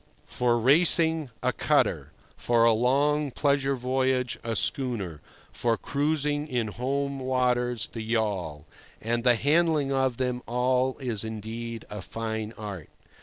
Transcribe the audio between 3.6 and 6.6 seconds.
voyage, a schooner; for cruising